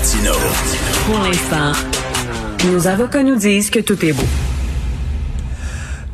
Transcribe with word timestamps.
Martino. 0.00 0.32
Pour 1.04 1.18
l'instant, 1.22 1.72
nos 2.72 2.88
avocats 2.88 3.22
nous 3.22 3.36
disent 3.36 3.68
que 3.68 3.80
tout 3.80 4.02
est 4.02 4.14
beau. 4.14 4.24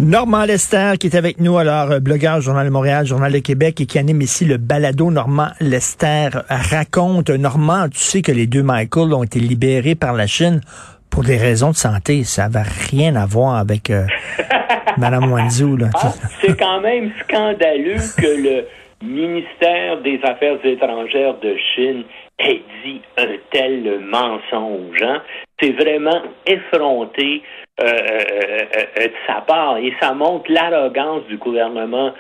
Normand 0.00 0.44
Lester 0.44 0.94
qui 0.98 1.06
est 1.06 1.14
avec 1.14 1.38
nous, 1.38 1.56
alors 1.56 1.92
euh, 1.92 2.00
blogueur 2.00 2.40
Journal 2.40 2.66
de 2.66 2.72
Montréal, 2.72 3.06
Journal 3.06 3.30
de 3.30 3.38
Québec 3.38 3.80
et 3.80 3.86
qui 3.86 4.00
anime 4.00 4.22
ici 4.22 4.44
le 4.44 4.56
balado 4.56 5.12
Normand 5.12 5.50
Lester 5.60 6.30
raconte. 6.48 7.30
Normand, 7.30 7.88
tu 7.88 8.00
sais 8.00 8.22
que 8.22 8.32
les 8.32 8.48
deux 8.48 8.64
Michael 8.64 9.14
ont 9.14 9.22
été 9.22 9.38
libérés 9.38 9.94
par 9.94 10.14
la 10.14 10.26
Chine 10.26 10.62
pour 11.08 11.22
des 11.22 11.36
raisons 11.36 11.70
de 11.70 11.76
santé. 11.76 12.24
Ça 12.24 12.48
n'avait 12.48 12.68
rien 12.90 13.14
à 13.14 13.24
voir 13.24 13.54
avec 13.54 13.90
euh, 13.90 14.04
Madame 14.98 15.30
Wanzhou. 15.30 15.78
Ah, 15.94 16.12
c'est 16.40 16.58
quand 16.58 16.80
même 16.80 17.12
scandaleux 17.22 18.02
que 18.18 18.42
le 18.42 18.64
ministère 19.08 20.02
des 20.02 20.18
Affaires 20.24 20.58
étrangères 20.64 21.38
de 21.40 21.54
Chine 21.76 22.02
ait 22.38 22.62
dit 22.84 23.00
un 23.16 23.36
tel 23.50 24.00
mensonge. 24.00 25.02
Hein? 25.02 25.22
C'est 25.60 25.72
vraiment 25.72 26.22
effronté 26.46 27.42
euh, 27.78 27.84
euh, 27.84 28.64
euh, 28.98 29.06
de 29.06 29.12
sa 29.26 29.40
part 29.42 29.78
et 29.78 29.92
ça 30.00 30.14
montre 30.14 30.50
l'arrogance 30.50 31.24
du 31.26 31.36
gouvernement 31.36 32.12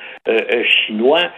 chinois. 0.86 1.30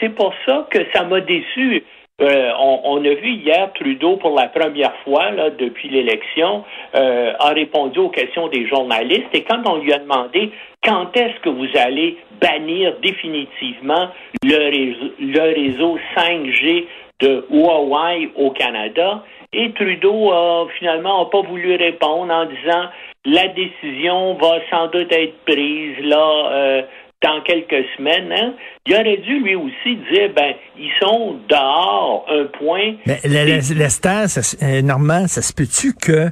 c'est 0.00 0.14
pour 0.14 0.34
ça 0.46 0.66
que 0.70 0.80
ça 0.94 1.04
m'a 1.04 1.20
déçu. 1.20 1.82
On, 2.20 2.80
on, 2.84 3.04
a 3.04 3.14
vu 3.14 3.30
hier 3.34 3.72
Trudeau 3.74 4.16
pour 4.16 4.34
la 4.34 4.48
première 4.48 4.94
fois 5.04 5.30
là, 5.30 5.50
depuis 5.50 5.88
l'élection 5.88 6.64
a 6.92 7.48
répondu 7.50 8.00
aux 8.00 8.08
questions 8.08 8.48
des 8.48 8.66
journalistes 8.66 9.32
et 9.32 9.44
quand 9.44 9.62
on 9.68 9.78
lui 9.78 9.92
a 9.92 9.98
demandé 9.98 10.50
quand 10.82 11.16
est-ce 11.16 11.38
que 11.40 11.48
vous 11.48 11.68
allez 11.76 12.18
bannir 12.40 12.96
définitivement 13.00 14.08
le 14.42 15.54
réseau 15.54 15.96
5G 16.16 16.86
de 17.20 17.44
Huawei 17.50 18.30
au 18.36 18.50
Canada, 18.50 19.24
et 19.52 19.72
Trudeau 19.72 20.30
a 20.30 20.66
finalement 20.78 21.26
pas 21.26 21.42
voulu 21.42 21.74
répondre 21.76 22.32
en 22.32 22.44
disant 22.46 22.88
la 23.24 23.48
décision 23.48 24.34
va 24.34 24.58
sans 24.70 24.88
doute 24.88 25.10
être 25.10 25.34
prise 25.44 25.96
là 26.04 26.50
euh, 26.52 26.82
dans 27.22 27.40
quelques 27.42 27.84
semaines. 27.96 28.32
Hein. 28.32 28.54
Il 28.86 28.94
aurait 28.94 29.16
dû 29.18 29.40
lui 29.40 29.54
aussi 29.54 29.96
dire 30.10 30.30
ben 30.36 30.54
ils 30.78 30.92
sont 31.00 31.36
dehors 31.48 32.26
un 32.30 32.44
point. 32.44 32.94
Mais 33.06 33.18
l'Esther, 33.24 34.26
euh, 34.62 34.82
Normand, 34.82 35.26
ça 35.26 35.42
se 35.42 35.52
peut-tu 35.52 35.94
que 35.94 36.28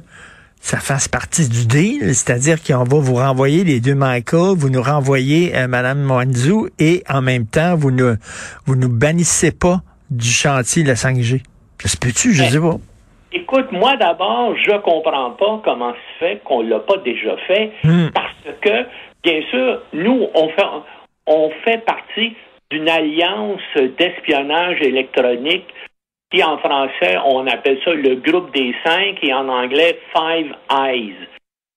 ça 0.59 0.77
fasse 0.77 1.07
partie 1.07 1.47
du 1.47 1.65
deal, 1.65 2.15
c'est-à-dire 2.15 2.61
qu'on 2.63 2.83
va 2.83 2.99
vous 2.99 3.15
renvoyer 3.15 3.63
les 3.63 3.79
deux 3.79 3.95
Michael, 3.95 4.55
vous 4.57 4.69
nous 4.69 4.81
renvoyez 4.81 5.55
euh, 5.55 5.67
Madame 5.67 6.03
Mwanzou 6.03 6.67
et 6.79 7.03
en 7.09 7.21
même 7.21 7.45
temps 7.45 7.75
vous 7.75 7.91
ne 7.91 8.15
vous 8.65 8.75
nous 8.75 8.89
bannissez 8.89 9.51
pas 9.51 9.81
du 10.09 10.29
chantier 10.29 10.83
de 10.83 10.89
la 10.89 10.95
5G. 10.95 11.41
Ça 11.79 11.89
se 11.89 11.97
peut-tu, 11.97 12.33
je 12.33 12.43
ne 12.43 12.49
sais 12.49 12.59
pas. 12.59 12.77
Écoute, 13.31 13.71
moi 13.71 13.95
d'abord, 13.97 14.55
je 14.57 14.77
comprends 14.77 15.31
pas 15.31 15.61
comment 15.63 15.93
se 15.93 16.19
fait 16.19 16.41
qu'on 16.43 16.61
l'a 16.61 16.79
pas 16.79 16.97
déjà 16.97 17.35
fait, 17.45 17.71
hmm. 17.83 18.09
parce 18.13 18.57
que, 18.61 18.85
bien 19.23 19.41
sûr, 19.49 19.81
nous, 19.93 20.27
on 20.33 20.49
fait, 20.49 20.65
on 21.25 21.51
fait 21.65 21.83
partie 21.85 22.35
d'une 22.71 22.89
alliance 22.89 23.61
d'espionnage 23.75 24.81
électronique 24.81 25.67
qui, 26.31 26.43
en 26.43 26.57
français, 26.57 27.17
on 27.25 27.47
appelle 27.47 27.79
ça 27.83 27.93
le 27.93 28.15
groupe 28.15 28.53
des 28.53 28.73
cinq 28.85 29.17
et 29.21 29.33
en 29.33 29.47
anglais 29.47 29.99
Five 30.13 30.53
Eyes. 30.71 31.15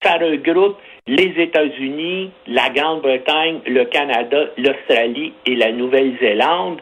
Ça 0.02 0.14
regroupe 0.14 0.78
les 1.06 1.34
États-Unis, 1.36 2.30
la 2.46 2.70
Grande-Bretagne, 2.70 3.60
le 3.66 3.84
Canada, 3.84 4.46
l'Australie 4.56 5.32
et 5.46 5.56
la 5.56 5.72
Nouvelle-Zélande. 5.72 6.80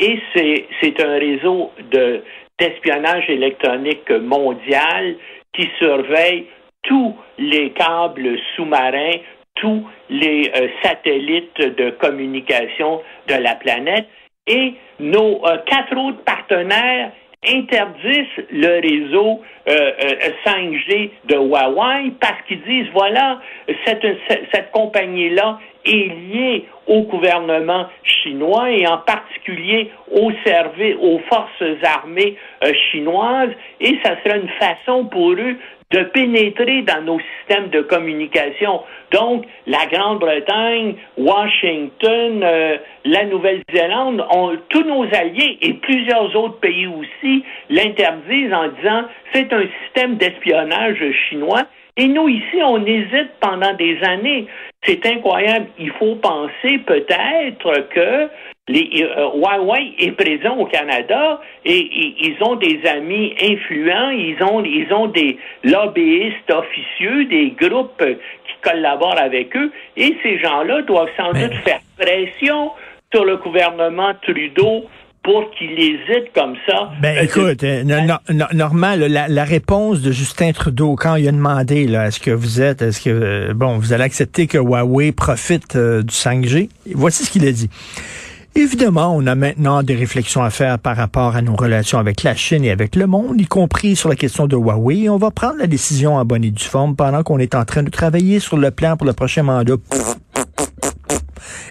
Et 0.00 0.20
c'est 0.34 1.00
un 1.04 1.18
réseau 1.18 1.72
de 1.90 2.22
d'espionnage 2.58 3.28
électronique 3.30 4.10
mondial 4.10 5.14
qui 5.52 5.68
surveille 5.78 6.46
tous 6.82 7.14
les 7.38 7.70
câbles 7.70 8.36
sous-marins, 8.56 9.18
tous 9.54 9.84
les 10.10 10.50
euh, 10.56 10.68
satellites 10.82 11.60
de 11.60 11.90
communication 11.90 13.00
de 13.28 13.34
la 13.34 13.54
planète. 13.54 14.08
Et 14.46 14.74
nos 14.98 15.44
euh, 15.46 15.58
quatre 15.66 15.96
autres 15.96 16.24
partenaires 16.24 17.12
interdisent 17.46 18.44
le 18.50 18.80
réseau 18.80 19.40
5G 19.66 20.90
euh, 20.90 21.08
de 21.26 21.36
Huawei 21.36 22.12
parce 22.20 22.42
qu'ils 22.46 22.62
disent, 22.62 22.88
voilà, 22.92 23.40
cette, 23.86 24.70
compagnie-là 24.72 25.58
est 25.84 26.08
liée 26.08 26.64
au 26.86 27.02
gouvernement 27.02 27.86
chinois 28.02 28.70
et 28.70 28.86
en 28.86 28.98
particulier 28.98 29.90
au 30.10 30.30
service, 30.44 30.96
aux 31.00 31.20
forces 31.28 31.84
armées 31.84 32.36
euh, 32.64 32.72
chinoises 32.90 33.52
et 33.80 33.98
ça 34.02 34.16
serait 34.22 34.40
une 34.40 34.50
façon 34.60 35.04
pour 35.06 35.32
eux 35.32 35.56
de 35.90 36.02
pénétrer 36.02 36.82
dans 36.82 37.00
nos 37.02 37.18
systèmes 37.38 37.70
de 37.70 37.80
communication. 37.80 38.82
Donc, 39.10 39.46
la 39.66 39.86
Grande-Bretagne, 39.86 40.96
Washington, 41.16 42.42
euh, 42.42 42.76
la 43.06 43.24
Nouvelle-Zélande, 43.24 44.22
tous 44.68 44.82
nos 44.82 45.04
alliés 45.14 45.56
et 45.62 45.72
plusieurs 45.74 46.36
autres 46.36 46.60
pays 46.60 46.86
aussi 46.86 47.42
l'interdisent 47.70 48.52
en 48.52 48.68
disant 48.68 49.04
c'est 49.32 49.50
un 49.52 49.64
système 49.84 50.16
d'espionnage 50.16 51.02
chinois 51.28 51.64
et 51.98 52.06
nous, 52.06 52.28
ici, 52.28 52.62
on 52.64 52.86
hésite 52.86 53.32
pendant 53.40 53.74
des 53.74 53.98
années. 54.04 54.46
C'est 54.84 55.04
incroyable. 55.04 55.66
Il 55.80 55.90
faut 55.90 56.14
penser 56.14 56.78
peut-être 56.86 57.88
que 57.90 58.28
les, 58.68 59.02
euh, 59.02 59.30
Huawei 59.34 59.94
est 59.98 60.12
présent 60.12 60.56
au 60.58 60.66
Canada 60.66 61.40
et, 61.64 61.88
ils 62.20 62.36
ont 62.40 62.54
des 62.54 62.80
amis 62.86 63.34
influents, 63.42 64.10
ils 64.10 64.36
ont, 64.44 64.62
ils 64.62 64.92
ont 64.92 65.08
des 65.08 65.38
lobbyistes 65.64 66.52
officieux, 66.52 67.24
des 67.24 67.50
groupes 67.60 68.04
qui 68.04 68.54
collaborent 68.62 69.18
avec 69.18 69.56
eux 69.56 69.72
et 69.96 70.16
ces 70.22 70.38
gens-là 70.38 70.82
doivent 70.82 71.10
sans 71.16 71.32
doute 71.32 71.54
faire 71.64 71.80
pression 71.98 72.70
sur 73.12 73.24
le 73.24 73.38
gouvernement 73.38 74.12
Trudeau 74.22 74.84
pour 75.28 75.50
qu'il 75.50 75.72
hésite 75.72 76.32
comme 76.34 76.54
ça. 76.66 76.90
Ben 77.02 77.18
euh, 77.18 77.22
écoute, 77.22 77.62
euh, 77.62 77.84
normal, 78.54 79.00
la, 79.00 79.44
réponse 79.44 80.00
de 80.00 80.10
Justin 80.10 80.52
Trudeau 80.52 80.96
quand 80.96 81.16
il 81.16 81.28
a 81.28 81.32
demandé 81.32 81.86
là, 81.86 82.06
est-ce 82.06 82.18
que 82.18 82.30
vous 82.30 82.62
êtes, 82.62 82.80
est-ce 82.80 83.02
que 83.02 83.10
euh, 83.10 83.52
bon, 83.54 83.76
vous 83.76 83.92
allez 83.92 84.04
accepter 84.04 84.46
que 84.46 84.56
Huawei 84.56 85.12
profite 85.12 85.76
du 85.76 86.14
5G 86.14 86.70
Voici 86.94 87.26
ce 87.26 87.30
qu'il 87.30 87.46
a 87.46 87.52
dit. 87.52 87.68
Évidemment, 88.54 89.14
on 89.14 89.26
a 89.26 89.34
maintenant 89.34 89.82
des 89.82 89.94
réflexions 89.94 90.42
à 90.42 90.48
faire 90.48 90.78
par 90.78 90.96
rapport 90.96 91.36
à 91.36 91.42
nos 91.42 91.56
relations 91.56 91.98
avec 91.98 92.22
la 92.22 92.34
Chine 92.34 92.64
et 92.64 92.70
avec 92.70 92.96
le 92.96 93.06
monde, 93.06 93.38
y 93.38 93.44
compris 93.44 93.96
sur 93.96 94.08
la 94.08 94.16
question 94.16 94.46
de 94.46 94.56
Huawei. 94.56 95.10
On 95.10 95.18
va 95.18 95.30
prendre 95.30 95.58
la 95.58 95.66
décision 95.66 96.16
en 96.16 96.24
bonne 96.24 96.42
et 96.42 96.50
due 96.50 96.64
forme 96.64 96.96
pendant 96.96 97.22
qu'on 97.22 97.38
est 97.38 97.54
en 97.54 97.66
train 97.66 97.82
de 97.82 97.90
travailler 97.90 98.40
sur 98.40 98.56
le 98.56 98.70
plan 98.70 98.96
pour 98.96 99.06
le 99.06 99.12
prochain 99.12 99.42
mandat. 99.42 99.74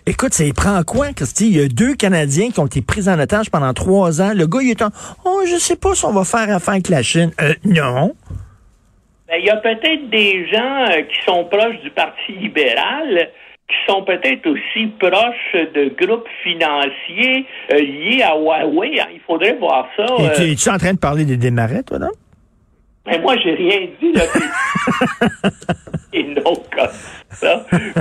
Écoute, 0.09 0.34
ça 0.34 0.45
y 0.45 0.53
prend 0.53 0.81
quoi, 0.84 1.12
Christy? 1.12 1.47
Il 1.47 1.57
y 1.57 1.62
a 1.62 1.68
deux 1.68 1.94
Canadiens 1.94 2.50
qui 2.50 2.62
ont 2.62 2.66
été 2.66 2.81
pris 2.81 3.09
en 3.09 3.19
otage 3.19 3.51
pendant 3.51 3.73
trois 3.73 4.22
ans. 4.22 4.31
Le 4.34 4.47
gars, 4.47 4.59
il 4.62 4.69
est 4.69 4.81
en, 4.81 4.88
oh, 5.25 5.41
je 5.45 5.57
sais 5.57 5.75
pas 5.75 5.95
si 5.95 6.06
on 6.06 6.13
va 6.13 6.23
faire 6.23 6.50
affaire 6.56 6.75
avec 6.75 6.88
la 6.88 7.03
Chine. 7.03 7.31
Euh, 7.41 7.53
non. 7.66 8.16
Ben, 9.28 9.35
il 9.38 9.46
y 9.46 9.50
a 9.50 9.57
peut-être 9.57 10.09
des 10.09 10.47
gens 10.47 10.85
euh, 10.85 11.01
qui 11.01 11.25
sont 11.25 11.44
proches 11.44 11.81
du 11.84 11.90
Parti 11.90 12.31
libéral 12.31 13.31
qui 13.67 13.75
sont 13.85 14.03
peut-être 14.03 14.47
aussi 14.50 14.88
proches 14.97 15.73
de 15.75 15.94
groupes 16.01 16.29
financiers 16.41 17.46
euh, 17.73 17.78
liés 17.78 18.23
à 18.23 18.38
Huawei. 18.38 19.01
Hein. 19.01 19.07
Il 19.13 19.19
faudrait 19.28 19.57
voir 19.57 19.90
ça. 19.97 20.06
Et 20.41 20.56
tu 20.56 20.69
es 20.69 20.72
en 20.72 20.78
train 20.78 20.94
de 20.94 21.00
parler 21.00 21.25
des 21.25 21.35
démarrais, 21.35 21.84
toi, 21.84 22.00
non? 22.00 22.12
Mais 23.06 23.19
moi, 23.19 23.35
j'ai 23.44 23.56
rien 23.56 23.88
dit, 24.01 24.13
là. 24.13 24.23
Et 26.13 26.23
non, 26.23 26.53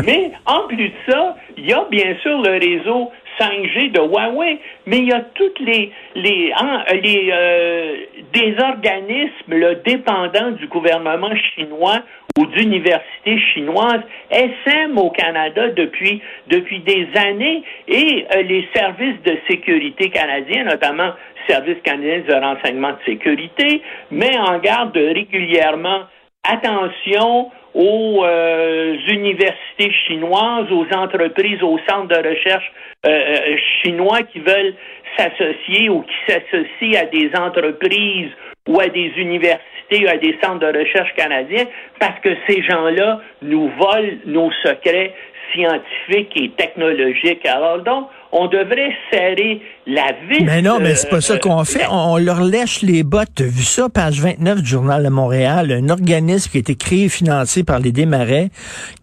Mais 0.04 0.32
en 0.46 0.66
plus 0.68 0.88
de 0.88 0.94
ça, 1.08 1.36
il 1.56 1.66
y 1.66 1.72
a 1.72 1.84
bien 1.90 2.16
sûr 2.22 2.40
le 2.42 2.58
réseau 2.58 3.10
5G 3.38 3.92
de 3.92 4.00
Huawei, 4.00 4.58
mais 4.86 4.98
il 4.98 5.08
y 5.08 5.12
a 5.12 5.20
toutes 5.34 5.58
les 5.60 5.92
les, 6.14 6.52
hein, 6.56 6.84
les 7.02 7.30
euh, 7.32 8.60
organismes 8.60 9.82
dépendants 9.84 10.52
du 10.52 10.66
gouvernement 10.68 11.34
chinois 11.54 12.00
ou 12.38 12.46
d'universités 12.46 13.38
chinoises, 13.54 14.02
SM 14.30 14.96
au 14.98 15.10
Canada 15.10 15.68
depuis 15.68 16.22
depuis 16.48 16.80
des 16.80 17.08
années 17.14 17.62
et 17.88 18.26
euh, 18.34 18.42
les 18.42 18.66
services 18.74 19.22
de 19.24 19.38
sécurité 19.48 20.10
canadiens, 20.10 20.64
notamment 20.64 21.12
service 21.48 21.78
canadien 21.84 22.22
de 22.26 22.34
renseignement 22.34 22.92
de 22.92 22.98
sécurité, 23.04 23.82
met 24.10 24.36
en 24.38 24.58
garde 24.58 24.96
régulièrement 24.96 26.02
attention 26.44 27.50
aux 27.76 28.24
euh, 28.24 28.96
universités 29.06 29.92
chinoises, 30.06 30.72
aux 30.72 30.86
entreprises, 30.96 31.62
aux 31.62 31.78
centres 31.86 32.08
de 32.08 32.28
recherche 32.28 32.72
euh, 33.04 33.10
euh, 33.10 33.56
chinois 33.82 34.22
qui 34.32 34.40
veulent 34.40 34.74
s'associer 35.18 35.90
ou 35.90 36.02
qui 36.02 36.14
s'associent 36.26 36.98
à 36.98 37.04
des 37.04 37.30
entreprises 37.38 38.30
ou 38.66 38.80
à 38.80 38.88
des 38.88 39.12
universités 39.18 40.06
ou 40.06 40.08
à 40.08 40.16
des 40.16 40.38
centres 40.42 40.60
de 40.60 40.78
recherche 40.78 41.12
canadiens 41.16 41.66
parce 42.00 42.18
que 42.20 42.30
ces 42.48 42.62
gens-là 42.62 43.20
nous 43.42 43.70
volent 43.78 44.16
nos 44.24 44.50
secrets 44.64 45.12
scientifiques 45.52 46.32
et 46.36 46.50
technologiques. 46.56 47.46
Alors 47.46 47.80
donc, 47.80 48.08
on 48.38 48.48
devrait 48.48 48.92
serrer 49.10 49.62
la 49.86 50.12
vis. 50.28 50.44
Mais 50.44 50.60
non, 50.60 50.78
mais 50.78 50.94
c'est 50.94 51.08
pas 51.08 51.20
ça 51.20 51.38
qu'on 51.38 51.64
fait. 51.64 51.86
On, 51.90 52.18
leur 52.18 52.42
lèche 52.42 52.82
les 52.82 53.02
bottes. 53.02 53.30
T'as 53.34 53.44
vu 53.44 53.62
ça, 53.62 53.88
page 53.88 54.20
29 54.20 54.62
du 54.62 54.68
Journal 54.68 55.02
de 55.02 55.08
Montréal, 55.08 55.72
un 55.72 55.88
organisme 55.88 56.50
qui 56.50 56.58
a 56.58 56.60
été 56.60 56.74
créé 56.74 57.04
et 57.04 57.08
financé 57.08 57.64
par 57.64 57.78
les 57.80 57.92
Desmarais, 57.92 58.50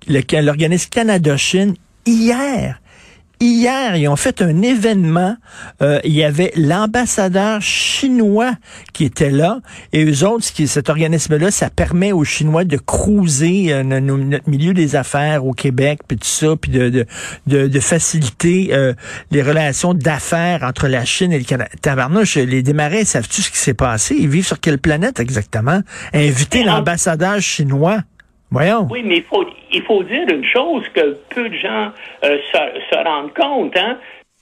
l'organisme 0.07 0.89
Canada-Chine, 0.91 1.73
hier 2.05 2.79
Hier, 3.43 3.97
ils 3.97 4.07
ont 4.07 4.15
fait 4.15 4.41
un 4.41 4.61
événement. 4.61 5.35
Euh, 5.81 5.99
il 6.05 6.13
y 6.13 6.23
avait 6.23 6.53
l'ambassadeur 6.55 7.61
chinois 7.61 8.53
qui 8.93 9.03
était 9.03 9.31
là. 9.31 9.59
Et 9.91 10.05
eux 10.05 10.25
autres, 10.25 10.45
cet 10.65 10.87
organisme-là, 10.87 11.51
ça 11.51 11.69
permet 11.69 12.13
aux 12.13 12.23
Chinois 12.23 12.63
de 12.63 12.77
cruiser 12.77 13.73
euh, 13.73 13.83
notre 13.83 14.49
milieu 14.49 14.73
des 14.73 14.95
affaires 14.95 15.45
au 15.45 15.51
Québec, 15.51 15.99
puis 16.07 16.15
tout 16.15 16.25
ça, 16.25 16.55
puis 16.55 16.71
de, 16.71 17.05
de, 17.45 17.67
de, 17.67 17.79
faciliter 17.81 18.69
euh, 18.71 18.93
les 19.31 19.41
relations 19.41 19.93
d'affaires 19.93 20.63
entre 20.63 20.87
la 20.87 21.03
Chine 21.03 21.33
et 21.33 21.39
le 21.39 21.43
Canada. 21.43 21.69
Tabarnouche, 21.81 22.35
les 22.35 22.63
démarrais, 22.63 23.03
savent-tu 23.03 23.41
ce 23.41 23.51
qui 23.51 23.57
s'est 23.57 23.73
passé? 23.73 24.15
Ils 24.17 24.29
vivent 24.29 24.47
sur 24.47 24.61
quelle 24.61 24.77
planète 24.77 25.19
exactement? 25.19 25.81
Inviter 26.13 26.63
l'ambassadeur 26.63 27.41
chinois. 27.41 28.03
Oui, 28.91 29.01
mais 29.03 29.17
il 29.17 29.23
faut, 29.23 29.45
il 29.71 29.81
faut 29.81 30.03
dire 30.03 30.27
une 30.29 30.45
chose 30.45 30.87
que 30.89 31.17
peu 31.29 31.49
de 31.49 31.55
gens 31.55 31.91
euh, 32.23 32.37
se, 32.53 33.03
rendent 33.03 33.33
compte, 33.33 33.75
hein, 33.75 33.97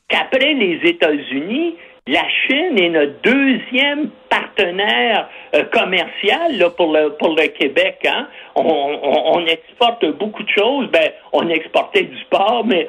qu'après 0.10 0.54
les 0.54 0.82
États-Unis, 0.84 1.76
la 2.08 2.28
Chine 2.28 2.78
est 2.78 2.90
notre 2.90 3.22
deuxième 3.22 4.10
partenaire 4.32 5.28
euh, 5.54 5.64
commercial 5.66 6.58
là, 6.58 6.70
pour, 6.70 6.94
le, 6.94 7.10
pour 7.20 7.36
le 7.36 7.48
Québec. 7.48 7.98
Hein? 8.06 8.28
On, 8.56 9.46
exporte 9.46 10.06
beaucoup 10.18 10.44
de 10.44 10.50
choses. 10.50 10.88
Ben, 10.92 11.12
on 11.34 11.50
exportait 11.50 12.04
du 12.04 12.26
porc, 12.30 12.64
mais, 12.66 12.88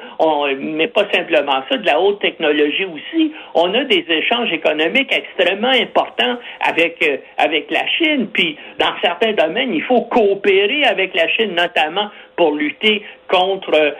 mais 0.59 0.87
pas 0.87 1.05
simplement 1.11 1.63
ça, 1.69 1.77
de 1.77 1.85
la 1.85 1.99
haute 1.99 2.19
technologie 2.21 2.85
aussi. 2.85 3.33
On 3.53 3.73
a 3.73 3.83
des 3.83 4.05
échanges 4.07 4.51
économiques 4.53 5.11
extrêmement 5.11 5.69
importants 5.69 6.37
avec, 6.61 6.97
euh, 7.03 7.17
avec 7.37 7.69
la 7.71 7.85
Chine. 7.87 8.27
Puis, 8.31 8.57
dans 8.79 8.93
certains 9.01 9.33
domaines, 9.33 9.73
il 9.73 9.83
faut 9.83 10.01
coopérer 10.03 10.85
avec 10.85 11.13
la 11.15 11.27
Chine, 11.29 11.55
notamment 11.55 12.09
pour 12.35 12.53
lutter 12.53 13.03
contre 13.29 13.73
euh, 13.73 13.91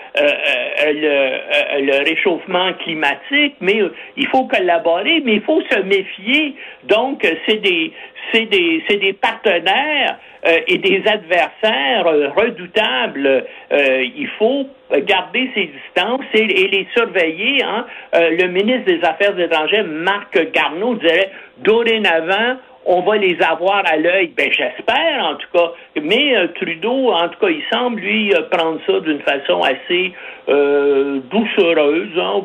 le, 0.86 1.86
le, 1.86 2.04
réchauffement 2.04 2.74
climatique, 2.84 3.56
mais 3.62 3.80
il 4.18 4.28
faut 4.28 4.46
collaborer, 4.46 5.22
mais 5.24 5.36
il 5.36 5.42
faut 5.42 5.62
se 5.70 5.80
méfier. 5.80 6.56
Donc, 6.86 7.26
c'est 7.48 7.58
des, 7.58 7.92
c'est 8.32 8.46
des, 8.46 8.84
c'est 8.88 8.98
des 8.98 9.14
partenaires 9.14 10.18
euh, 10.46 10.60
et 10.68 10.78
des 10.78 11.04
adversaires 11.08 12.06
euh, 12.06 12.30
redoutables. 12.36 13.46
Euh, 13.72 14.04
il 14.04 14.28
faut 14.38 14.68
garder 15.06 15.50
ses 15.56 15.68
distances 15.68 16.26
et, 16.34 16.68
les 16.68 16.88
surveiller. 16.96 17.64
Hein. 17.64 17.86
le 18.14 18.48
ministre 18.48 18.86
des 18.86 19.04
Affaires 19.04 19.40
étrangères, 19.40 19.86
Marc 19.86 20.38
Garneau, 20.52 20.96
dirait 20.96 21.32
dorénavant, 21.60 22.58
on 22.86 23.02
va 23.02 23.18
les 23.18 23.38
avoir 23.42 23.84
à 23.86 23.98
l'œil. 23.98 24.34
Ben, 24.36 24.50
j'espère, 24.52 25.24
en 25.24 25.36
tout 25.36 25.48
cas. 25.54 25.72
Mais 26.02 26.36
euh, 26.36 26.48
Trudeau, 26.56 27.12
en 27.12 27.30
tout 27.30 27.40
cas, 27.40 27.50
il 27.50 27.64
semble, 27.72 28.00
lui, 28.00 28.34
euh, 28.34 28.42
prendre 28.52 28.80
ça 28.86 29.00
d'une 29.00 29.20
façon 29.20 29.62
assez 29.62 30.14
euh, 30.50 31.20
doucereuse. 31.32 32.12
Hein. 32.18 32.42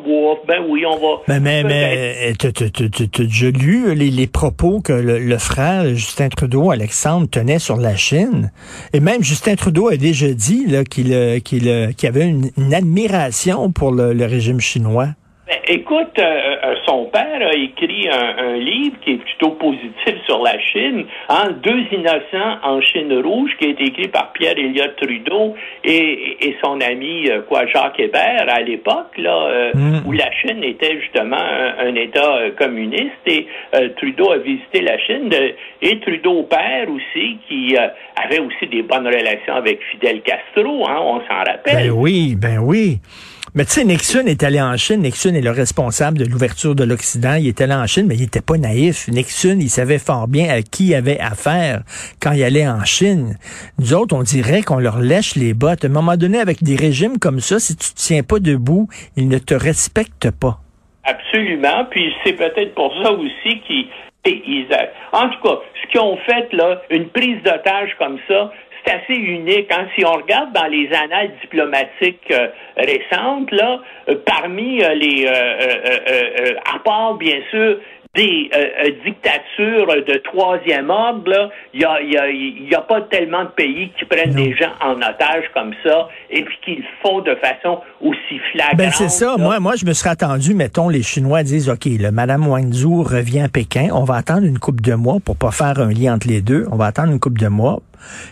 Ben 0.47 0.63
oui, 0.67 0.85
on 0.85 0.97
va... 0.97 1.21
Mais, 1.27 1.39
mais, 1.39 1.63
mais 1.63 2.33
tu 2.39 2.47
as 2.47 3.25
déjà 3.25 3.49
lu 3.49 3.93
les, 3.95 4.09
les, 4.09 4.27
propos 4.27 4.81
que 4.81 4.93
le, 4.93 5.37
frère 5.37 5.83
Justin 5.89 6.29
Trudeau, 6.29 6.71
Alexandre, 6.71 7.27
tenait 7.29 7.59
sur 7.59 7.77
la 7.77 7.95
Chine? 7.95 8.51
Et 8.93 8.99
même 8.99 9.23
Justin 9.23 9.55
Trudeau 9.55 9.89
a 9.89 9.97
déjà 9.97 10.27
dit 10.27 10.65
qu'il 10.89 11.41
qu'il 11.43 12.07
avait 12.07 12.27
une, 12.27 12.73
admiration 12.73 13.71
pour 13.71 13.91
le 13.91 14.25
régime 14.25 14.59
chinois. 14.59 15.09
Ben, 15.49 15.57
écoute, 15.67 16.19
euh, 16.19 16.55
euh, 16.63 16.75
son 16.85 17.05
père 17.05 17.41
a 17.41 17.55
écrit 17.55 18.07
un, 18.07 18.57
livre 18.57 18.97
qui 19.01 19.13
est 19.13 19.17
plutôt 19.17 19.51
positif 19.51 20.15
sur 20.27 20.43
la 20.43 20.59
Chine, 20.59 21.05
hein, 21.27 21.55
Deux 21.63 21.85
innocents 21.91 22.59
en 22.61 22.79
Chine 22.81 23.11
rouge, 23.23 23.49
qui 23.59 23.65
a 23.65 23.69
été 23.69 23.85
écrit 23.85 24.09
par 24.09 24.31
Pierre 24.33 24.59
Elliott 24.59 24.95
Trudeau 24.97 25.55
et, 25.83 26.37
et 26.47 26.55
son 26.63 26.79
ami 26.81 27.31
euh, 27.31 27.41
quoi 27.41 27.65
Jacques 27.65 27.99
Hébert 27.99 28.45
à 28.47 28.61
l'époque, 28.61 29.17
là, 29.17 29.71
mm. 29.73 30.01
où 30.05 30.11
la 30.11 30.31
Chine 30.33 30.63
était 30.63 31.01
justement 31.01 31.37
un, 31.37 31.95
État 31.95 32.51
communiste 32.57 33.25
et 33.25 33.47
Trudeau 33.97 34.31
a 34.31 34.37
visité 34.37 34.81
la 34.81 34.99
Chine 34.99 35.31
et 35.81 35.99
Trudeau 36.01 36.43
père 36.43 36.87
aussi, 36.89 37.37
qui 37.47 37.75
avait 37.75 38.39
aussi 38.39 38.67
des 38.67 38.83
bonnes 38.83 39.07
relations 39.07 39.55
avec 39.55 39.79
Fidel 39.91 40.21
Castro, 40.21 40.87
hein, 40.87 40.99
on 41.01 41.19
s'en 41.21 41.39
rappelle. 41.39 41.89
Ben 41.89 41.91
oui, 41.91 42.35
ben 42.37 42.59
oui. 42.59 42.99
Mais 43.55 43.65
tu 43.65 43.71
sais, 43.71 43.83
Nixon 43.83 44.25
est 44.27 44.43
allé 44.43 44.61
en 44.61 44.77
Chine. 44.77 45.01
Nixon 45.01 45.33
est 45.33 45.41
le 45.41 45.51
responsable 45.51 46.17
de 46.17 46.25
l'ouverture 46.25 46.75
de 46.75 46.83
l'Occident. 46.83 47.35
Il 47.35 47.47
est 47.47 47.61
allé 47.61 47.73
en 47.73 47.87
Chine, 47.87 48.05
mais 48.07 48.15
il 48.15 48.21
n'était 48.21 48.41
pas 48.41 48.57
naïf. 48.57 49.07
Nixon, 49.07 49.57
il 49.59 49.69
savait 49.69 49.99
fort 49.99 50.27
bien 50.27 50.49
à 50.49 50.61
qui 50.61 50.87
il 50.87 50.95
avait 50.95 51.19
affaire 51.19 51.81
quand 52.21 52.31
il 52.31 52.43
allait 52.43 52.67
en 52.67 52.83
Chine. 52.85 53.37
Nous 53.79 53.93
autres, 53.93 54.15
on 54.15 54.23
dirait 54.23 54.61
qu'on 54.61 54.79
leur 54.79 54.99
lèche 54.99 55.35
les 55.35 55.53
bottes. 55.53 55.83
À 55.83 55.87
un 55.87 55.91
moment 55.91 56.17
donné, 56.17 56.39
avec 56.39 56.63
des 56.63 56.75
régimes 56.75 57.17
comme 57.17 57.39
ça, 57.39 57.59
si 57.59 57.75
tu 57.75 57.89
ne 57.91 57.95
tiens 57.95 58.23
pas 58.23 58.39
debout, 58.39 58.87
ils 59.17 59.27
ne 59.27 59.39
te 59.39 59.53
respectent 59.53 60.31
pas. 60.31 60.59
Absolument. 61.03 61.85
Puis 61.89 62.13
c'est 62.23 62.33
peut-être 62.33 62.75
pour 62.75 62.93
ça 63.01 63.11
aussi 63.11 63.61
qu'ils 63.65 63.87
en 65.11 65.29
tout 65.29 65.41
cas, 65.41 65.59
ce 65.81 65.91
qu'ils 65.91 66.01
ont 66.01 66.17
fait, 66.17 66.51
là, 66.53 66.81
une 66.89 67.09
prise 67.09 67.41
d'otage 67.43 67.95
comme 67.97 68.17
ça, 68.27 68.51
c'est 68.85 68.93
assez 68.93 69.15
unique. 69.15 69.71
Hein. 69.71 69.87
Si 69.95 70.05
on 70.05 70.13
regarde 70.13 70.53
dans 70.53 70.67
les 70.67 70.89
annales 70.93 71.31
diplomatiques 71.41 72.31
euh, 72.31 72.47
récentes, 72.77 73.51
là, 73.51 73.79
euh, 74.09 74.15
parmi 74.25 74.83
euh, 74.83 74.93
les, 74.95 75.27
à 75.27 76.79
part 76.79 77.15
bien 77.15 77.39
sûr 77.51 77.77
des 78.15 78.49
dictatures 79.05 79.85
de 79.87 80.17
troisième 80.23 80.89
ordre, 80.89 81.51
il 81.75 81.79
n'y 81.79 81.85
a, 81.85 82.01
y 82.01 82.17
a, 82.17 82.27
y 82.31 82.75
a, 82.75 82.81
pas 82.81 83.01
tellement 83.01 83.43
de 83.43 83.49
pays 83.49 83.91
qui 83.99 84.05
prennent 84.05 84.33
des 84.33 84.55
gens 84.55 84.71
en 84.81 84.95
otage 84.95 85.43
comme 85.53 85.73
ça 85.83 86.09
et 86.31 86.41
puis 86.41 86.57
qui 86.65 86.75
le 86.77 86.83
font 87.03 87.21
de 87.21 87.35
façon 87.35 87.79
aussi 88.01 88.39
flagrante. 88.51 88.77
Ben 88.77 88.89
c'est 88.89 89.09
ça. 89.09 89.35
Moi, 89.37 89.59
moi, 89.59 89.75
je 89.75 89.85
me 89.85 89.93
serais 89.93 90.09
attendu, 90.09 90.55
mettons, 90.55 90.89
les 90.89 91.03
Chinois 91.03 91.43
disent, 91.43 91.69
OK, 91.69 91.85
le 91.85 92.09
Madame 92.09 92.47
Wangzhou 92.47 93.03
revient 93.03 93.41
à 93.41 93.47
Pékin, 93.47 93.89
on 93.93 94.05
va 94.05 94.15
attendre 94.15 94.43
une 94.43 94.57
coupe 94.57 94.81
de 94.81 94.95
mois 94.95 95.17
pour 95.23 95.37
pas 95.37 95.51
faire 95.51 95.79
un 95.79 95.91
lien 95.93 96.15
entre 96.15 96.27
les 96.27 96.41
deux. 96.41 96.65
On 96.71 96.77
va 96.77 96.87
attendre 96.87 97.11
une 97.11 97.19
coupe 97.19 97.37
de 97.37 97.47
mois 97.47 97.79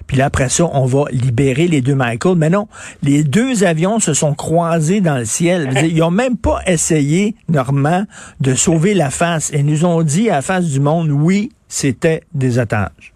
puis 0.07 0.17
là, 0.17 0.25
après 0.25 0.49
ça, 0.49 0.65
on 0.71 0.85
va 0.85 1.05
libérer 1.11 1.67
les 1.67 1.81
deux 1.81 1.95
Michael. 1.95 2.35
Mais 2.37 2.49
non, 2.49 2.67
les 3.03 3.23
deux 3.23 3.63
avions 3.63 3.99
se 3.99 4.13
sont 4.13 4.33
croisés 4.33 5.01
dans 5.01 5.17
le 5.17 5.25
ciel. 5.25 5.69
Ils 5.83 6.01
ont 6.03 6.11
même 6.11 6.37
pas 6.37 6.59
essayé, 6.65 7.35
Normand, 7.49 8.03
de 8.39 8.53
sauver 8.53 8.93
la 8.93 9.09
face. 9.09 9.53
Et 9.53 9.63
nous 9.63 9.85
ont 9.85 10.01
dit 10.03 10.29
à 10.29 10.35
la 10.35 10.41
face 10.41 10.69
du 10.69 10.79
monde, 10.79 11.09
oui, 11.09 11.51
c'était 11.67 12.21
des 12.33 12.59
otages. 12.59 13.13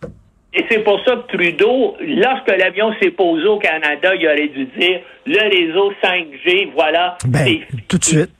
Et 0.53 0.65
c'est 0.69 0.83
pour 0.83 0.99
ça 1.05 1.15
que 1.15 1.37
Trudeau, 1.37 1.95
lorsque 2.01 2.49
l'avion 2.49 2.91
s'est 3.01 3.11
posé 3.11 3.45
au 3.47 3.57
Canada, 3.57 4.13
il 4.15 4.27
aurait 4.27 4.49
dû 4.49 4.65
dire 4.77 4.99
le 5.25 5.39
réseau 5.49 5.93
5G, 6.03 6.71
voilà. 6.75 7.17
Ben, 7.25 7.59
tout 7.87 7.97
de 7.97 8.03
suite. 8.03 8.31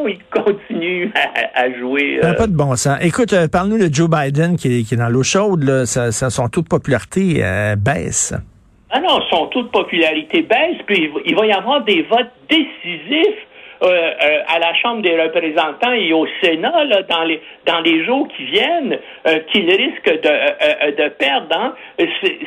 Non, 0.00 0.08
il 0.08 0.18
continue 0.30 1.12
à, 1.54 1.72
jouer. 1.72 2.20
Euh... 2.22 2.34
Pas 2.34 2.46
de 2.46 2.56
bon 2.56 2.74
sens. 2.76 2.98
Écoute, 3.02 3.32
euh, 3.32 3.48
parle-nous 3.48 3.78
de 3.78 3.92
Joe 3.92 4.08
Biden 4.08 4.56
qui 4.56 4.80
est, 4.80 4.82
qui 4.84 4.94
est 4.94 4.96
dans 4.96 5.08
l'eau 5.08 5.22
chaude. 5.22 5.62
Là. 5.62 5.86
son 5.86 6.48
taux 6.48 6.62
de 6.62 6.68
popularité 6.68 7.42
euh, 7.42 7.76
baisse. 7.76 8.34
Ah 8.90 9.00
non, 9.00 9.20
son 9.30 9.46
taux 9.46 9.62
de 9.62 9.68
popularité 9.68 10.42
baisse, 10.42 10.78
puis 10.86 11.10
il 11.24 11.36
va 11.36 11.46
y 11.46 11.52
avoir 11.52 11.84
des 11.84 12.02
votes 12.02 12.32
décisifs 12.48 13.46
euh, 13.82 13.86
euh, 13.88 14.42
à 14.46 14.58
la 14.58 14.74
Chambre 14.74 15.00
des 15.00 15.18
représentants 15.18 15.92
et 15.92 16.12
au 16.12 16.26
Sénat 16.42 16.84
là, 16.84 17.02
dans 17.04 17.24
les 17.24 17.40
dans 17.64 17.80
les 17.80 18.04
jours 18.04 18.28
qui 18.36 18.44
viennent 18.44 18.98
euh, 19.26 19.38
qu'il 19.50 19.70
risque 19.70 20.04
de, 20.04 21.02
de 21.02 21.08
perdre. 21.08 21.56
Hein. 21.56 21.74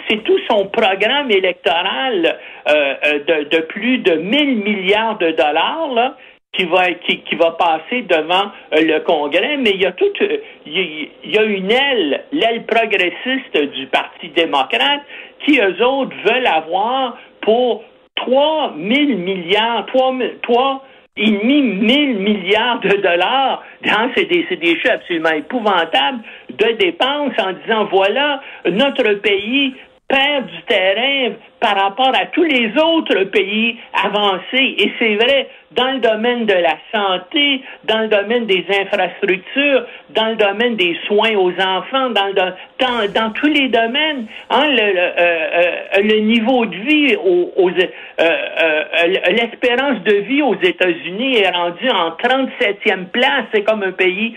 C'est 0.07 0.24
tout 0.24 0.38
son 0.48 0.67
programme 0.67 1.31
électoral 1.31 2.38
de, 2.67 3.50
de 3.50 3.62
plus 3.62 3.98
de 3.98 4.13
1000 4.13 4.57
milliards 4.57 5.17
de 5.17 5.31
dollars 5.31 5.91
là, 5.95 6.17
qui 6.53 6.65
va 6.65 6.93
qui, 6.93 7.19
qui 7.22 7.36
va 7.36 7.51
passer 7.51 8.03
devant 8.03 8.51
euh, 8.74 8.81
le 8.81 9.00
Congrès, 9.01 9.57
mais 9.57 9.72
il 9.72 9.81
y 9.81 9.86
a 9.86 9.91
toute 9.91 10.22
il 10.65 11.10
y 11.25 11.38
a 11.38 11.43
une 11.43 11.72
aile, 11.72 12.24
l'aile 12.31 12.65
progressiste 12.65 13.57
du 13.74 13.88
Parti 13.88 14.29
démocrate, 14.29 15.01
qui 15.45 15.60
eux 15.60 15.86
autres 15.86 16.15
veulent 16.25 16.48
avoir 16.48 17.17
pour 17.41 17.83
3 18.15 18.75
000 18.77 19.17
milliards, 19.17 19.86
3, 19.88 20.13
3 20.43 20.86
et 21.15 21.29
demi 21.29 21.62
mille 21.62 22.15
milliards 22.15 22.79
de 22.79 22.98
dollars, 22.98 23.63
c'est 24.15 24.25
des, 24.25 24.43
des 24.55 24.75
chiffres 24.75 24.91
absolument 24.91 25.29
épouvantables, 25.29 26.19
de 26.50 26.72
dépenses 26.77 27.33
en 27.39 27.53
disant 27.53 27.86
voilà, 27.86 28.41
notre 28.65 29.13
pays 29.15 29.75
perd 30.13 30.46
du 30.46 30.62
terrain 30.67 31.34
par 31.60 31.75
rapport 31.75 32.12
à 32.13 32.27
tous 32.27 32.43
les 32.43 32.72
autres 32.77 33.24
pays 33.25 33.77
avancés. 33.93 34.75
Et 34.77 34.91
c'est 35.00 35.15
vrai 35.15 35.50
dans 35.72 35.91
le 35.91 36.00
domaine 36.00 36.46
de 36.46 36.53
la 36.53 36.77
santé, 36.93 37.62
dans 37.86 38.00
le 38.01 38.08
domaine 38.08 38.46
des 38.46 38.63
infrastructures, 38.70 39.86
dans 40.12 40.27
le 40.27 40.36
domaine 40.36 40.75
des 40.75 40.96
soins 41.08 41.36
aux 41.36 41.51
enfants, 41.53 42.12
dans, 42.12 42.27
le, 42.27 42.53
dans, 42.79 43.12
dans 43.13 43.32
tous 43.32 43.48
les 43.48 43.70
domaines. 43.70 44.27
Hein, 44.51 44.67
le, 44.67 44.93
le, 44.93 45.00
euh, 45.00 45.72
euh, 45.98 46.20
niveau 46.22 46.65
de 46.65 46.75
vie, 46.75 47.15
aux, 47.15 47.70
euh, 47.70 48.29
l'espérance 49.32 50.03
de 50.03 50.15
vie 50.15 50.41
aux 50.41 50.60
États-Unis 50.62 51.38
est 51.38 51.50
rendue 51.50 51.89
en 51.89 52.12
37e 52.12 53.05
place. 53.05 53.46
C'est 53.53 53.63
comme 53.63 53.84
un 53.84 53.91
pays 53.91 54.36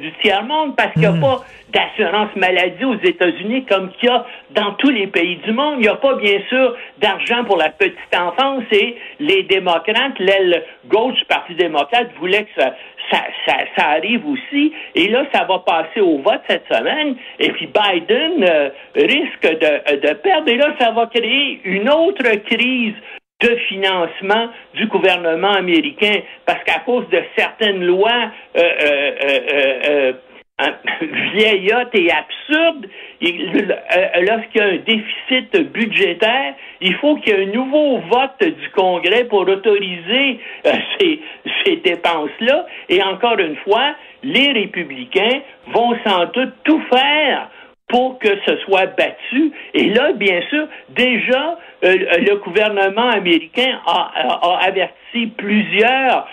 du 0.00 0.12
tiers-monde 0.22 0.74
parce 0.76 0.92
qu'il 0.92 1.02
n'y 1.02 1.06
a 1.06 1.12
hmm. 1.12 1.20
pas 1.20 1.44
d'assurance 1.72 2.34
maladie 2.36 2.84
aux 2.84 3.00
États-Unis 3.02 3.64
comme 3.64 3.90
qu'il 3.92 4.08
y 4.08 4.12
a 4.12 4.24
dans 4.50 4.72
tous 4.74 4.90
les 4.90 5.06
pays 5.06 5.36
du 5.36 5.52
monde. 5.52 5.76
Il 5.78 5.82
n'y 5.82 5.88
a 5.88 5.96
pas, 5.96 6.14
bien 6.14 6.40
sûr, 6.48 6.76
d'argent 6.98 7.44
pour 7.44 7.56
la 7.56 7.70
petite 7.70 7.96
enfance 8.16 8.64
et 8.72 8.96
les 9.20 9.42
démocrates, 9.44 10.18
l'aile 10.18 10.64
gauche 10.86 11.14
du 11.14 11.24
Parti 11.24 11.54
démocrate 11.54 12.10
voulait 12.18 12.44
que 12.44 12.60
ça, 12.60 12.74
ça, 13.10 13.54
ça, 13.76 13.88
arrive 13.90 14.26
aussi. 14.26 14.72
Et 14.94 15.08
là, 15.08 15.24
ça 15.32 15.44
va 15.44 15.60
passer 15.60 16.00
au 16.00 16.18
vote 16.18 16.42
cette 16.48 16.66
semaine. 16.70 17.16
Et 17.38 17.50
puis 17.52 17.66
Biden 17.66 18.44
euh, 18.44 18.70
risque 18.94 19.42
de, 19.42 20.06
de 20.06 20.14
perdre. 20.14 20.48
Et 20.48 20.56
là, 20.56 20.74
ça 20.78 20.90
va 20.90 21.06
créer 21.06 21.60
une 21.64 21.88
autre 21.88 22.30
crise 22.46 22.94
de 23.42 23.56
financement 23.68 24.48
du 24.74 24.86
gouvernement 24.86 25.52
américain 25.52 26.20
parce 26.46 26.62
qu'à 26.64 26.80
cause 26.80 27.08
de 27.10 27.20
certaines 27.36 27.84
lois 27.84 28.30
euh, 28.56 28.60
euh, 28.60 30.12
vieillotte 31.34 31.94
et 31.94 32.10
absurde. 32.10 32.86
Euh, 33.22 34.06
lorsqu'il 34.26 34.60
y 34.60 34.60
a 34.60 34.66
un 34.66 34.76
déficit 34.76 35.72
budgétaire, 35.72 36.54
il 36.80 36.94
faut 36.96 37.16
qu'il 37.16 37.34
y 37.34 37.36
ait 37.36 37.44
un 37.44 37.52
nouveau 37.52 37.98
vote 38.10 38.40
du 38.40 38.70
Congrès 38.70 39.24
pour 39.24 39.40
autoriser 39.40 40.40
euh, 40.66 40.72
ces, 40.98 41.20
ces 41.64 41.76
dépenses-là. 41.76 42.66
Et 42.88 43.02
encore 43.02 43.38
une 43.38 43.56
fois, 43.56 43.94
les 44.22 44.52
républicains 44.52 45.40
vont 45.68 45.96
sans 46.06 46.26
doute 46.26 46.54
tout 46.64 46.82
faire 46.92 47.48
pour 47.88 48.18
que 48.18 48.28
ce 48.46 48.56
soit 48.58 48.86
battu. 48.86 49.52
Et 49.74 49.90
là, 49.90 50.12
bien 50.12 50.40
sûr, 50.48 50.66
déjà, 50.90 51.58
euh, 51.84 51.94
le 52.18 52.36
gouvernement 52.36 53.10
américain 53.10 53.80
a, 53.86 54.10
a 54.14 54.64
averti 54.64 54.94
plusieurs 55.36 56.26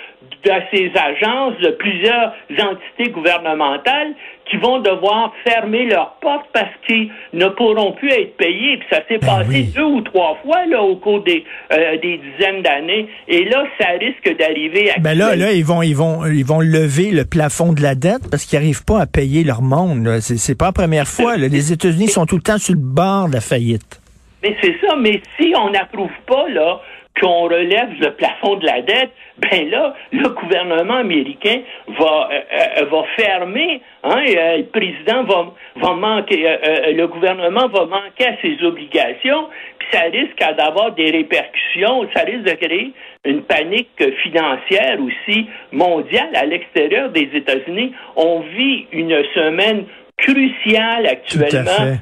de 0.44 0.52
ces 0.72 0.92
agences, 0.96 1.58
de 1.60 1.72
plusieurs 1.72 2.34
entités 2.50 3.12
gouvernementales 3.12 4.14
qui 4.50 4.58
vont 4.58 4.80
devoir 4.80 5.34
fermer 5.44 5.86
leurs 5.86 6.16
portes 6.22 6.48
parce 6.54 6.72
qu'ils 6.88 7.10
ne 7.34 7.48
pourront 7.48 7.92
plus 7.94 8.10
être 8.10 8.38
payés. 8.38 8.78
Puis 8.78 8.88
ça 8.90 9.02
s'est 9.08 9.18
ben 9.18 9.28
passé 9.28 9.64
deux 9.76 9.84
ou 9.84 10.02
trois 10.02 10.38
fois 10.44 10.66
là 10.66 10.82
au 10.82 10.96
cours 10.96 11.24
des, 11.24 11.44
euh, 11.72 11.98
des 11.98 12.20
dizaines 12.20 12.62
d'années. 12.62 13.08
Et 13.28 13.46
là, 13.46 13.66
ça 13.80 13.90
risque 14.00 14.38
d'arriver 14.38 14.92
à. 14.92 15.00
Ben 15.00 15.18
là, 15.18 15.36
là, 15.36 15.52
ils 15.52 15.66
vont, 15.66 15.82
ils 15.82 15.96
vont, 15.96 16.26
ils 16.26 16.46
vont 16.46 16.62
lever 16.62 17.12
le 17.12 17.26
plafond 17.26 17.74
de 17.74 17.82
la 17.82 17.96
dette 17.96 18.30
parce 18.32 18.46
qu'ils 18.46 18.60
n'arrivent 18.60 18.86
pas 18.86 19.02
à 19.02 19.06
payer 19.08 19.44
leur 19.44 19.62
monde. 19.62 20.20
C'est 20.22 20.58
pas 20.58 20.66
la 20.66 20.72
première 20.72 21.08
fois. 21.08 21.38
Les 21.38 21.72
États-Unis 21.72 22.08
sont 22.08 22.26
tout 22.26 22.38
le 22.38 22.42
temps 22.42 22.58
sur 22.58 22.74
le 22.74 22.82
bord 22.82 23.28
de 23.28 23.34
la 23.34 23.42
faillite. 23.42 24.02
Mais 24.42 24.56
c'est 24.62 24.76
ça. 24.82 24.96
Mais 24.96 25.22
si 25.38 25.54
on 25.56 25.70
n'approuve 25.70 26.12
pas 26.26 26.48
là 26.50 26.80
qu'on 27.20 27.44
relève 27.44 27.90
le 28.00 28.12
plafond 28.12 28.56
de 28.56 28.66
la 28.66 28.82
dette, 28.82 29.12
ben 29.38 29.70
là, 29.70 29.94
le 30.12 30.30
gouvernement 30.30 30.96
américain 30.96 31.62
va, 31.88 32.30
euh, 32.32 32.40
euh, 32.82 32.86
va 32.86 33.04
fermer, 33.18 33.82
hein, 34.04 34.24
euh, 34.28 34.58
le 34.58 34.66
président 34.66 35.24
va, 35.24 35.54
va 35.78 35.94
manquer, 35.96 36.58
le 36.94 37.06
gouvernement 37.08 37.68
va 37.68 37.86
manquer 37.86 38.28
à 38.28 38.38
ses 38.42 38.64
obligations, 38.64 39.48
puis 39.80 39.88
ça 39.92 40.02
risque 40.12 40.58
d'avoir 40.58 40.92
des 40.94 41.12
répercussions, 41.12 42.08
ça 42.16 42.24
risque 42.24 42.44
de 42.44 42.66
créer 42.66 42.94
une 43.26 43.42
panique 43.44 44.02
financière 44.24 44.98
aussi 45.02 45.48
mondiale 45.72 46.30
à 46.36 46.46
l'extérieur 46.46 47.10
des 47.10 47.30
États-Unis. 47.34 47.94
On 48.16 48.42
vit 48.42 48.88
une 48.94 49.24
semaine 49.34 49.86
cruciale 50.18 51.06
actuellement 51.06 51.98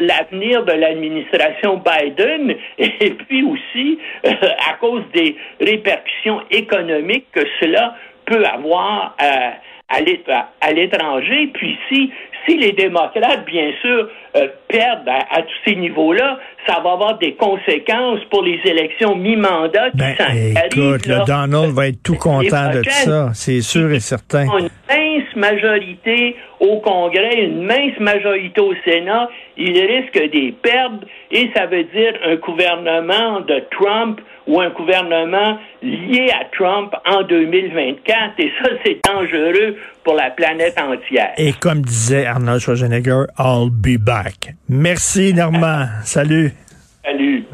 l'avenir 0.00 0.64
de 0.64 0.72
l'administration 0.72 1.82
Biden 1.84 2.54
et 2.78 3.10
puis 3.10 3.42
aussi 3.42 3.98
euh, 4.26 4.30
à 4.68 4.74
cause 4.74 5.02
des 5.14 5.36
répercussions 5.60 6.42
économiques 6.50 7.26
que 7.32 7.44
cela 7.60 7.94
peut 8.26 8.44
avoir 8.44 9.16
euh, 9.22 9.50
à 9.88 10.72
l'étranger. 10.72 11.50
Puis 11.54 11.78
si, 11.88 12.10
si 12.46 12.56
les 12.56 12.72
démocrates, 12.72 13.44
bien 13.46 13.70
sûr, 13.80 14.08
euh, 14.36 14.48
perdent 14.68 15.08
à, 15.08 15.42
tous 15.42 15.70
ces 15.70 15.76
niveaux-là, 15.76 16.38
ça 16.66 16.80
va 16.80 16.92
avoir 16.92 17.18
des 17.18 17.34
conséquences 17.34 18.20
pour 18.30 18.42
les 18.42 18.60
élections 18.64 19.14
mi-mandat 19.14 19.90
qui 19.90 19.98
ben, 19.98 20.14
Écoute, 20.72 21.06
le 21.06 21.24
Donald 21.24 21.72
va 21.72 21.88
être 21.88 22.02
tout 22.02 22.16
content 22.16 22.70
de 22.70 22.82
ça, 22.88 23.30
c'est 23.34 23.60
sûr 23.60 23.92
et 23.92 24.00
certain. 24.00 24.44
Une 24.58 24.68
mince 24.88 25.36
majorité 25.36 26.36
au 26.60 26.80
Congrès, 26.80 27.44
une 27.44 27.62
mince 27.62 27.98
majorité 28.00 28.60
au 28.60 28.74
Sénat, 28.84 29.28
il 29.56 29.78
risque 29.78 30.30
des 30.32 30.52
perdre 30.62 31.00
et 31.30 31.50
ça 31.54 31.66
veut 31.66 31.84
dire 31.84 32.12
un 32.24 32.36
gouvernement 32.36 33.40
de 33.40 33.62
Trump 33.70 34.20
ou 34.46 34.60
un 34.60 34.70
gouvernement 34.70 35.58
lié 35.82 36.30
à 36.30 36.44
Trump 36.56 36.94
en 37.04 37.22
2024. 37.22 38.34
Et 38.38 38.52
ça, 38.62 38.70
c'est 38.84 38.98
dangereux 39.04 39.76
pour 40.04 40.14
la 40.14 40.30
planète 40.30 40.78
entière. 40.78 41.32
Et 41.36 41.52
comme 41.52 41.82
disait 41.82 42.26
Arnold 42.26 42.60
Schwarzenegger, 42.60 43.24
I'll 43.38 43.70
be 43.70 43.98
back. 43.98 44.54
Merci, 44.68 45.34
Normand. 45.34 45.86
Salut. 46.04 46.52
Salut. 47.04 47.44